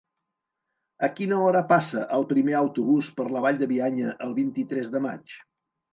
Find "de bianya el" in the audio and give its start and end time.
3.63-4.37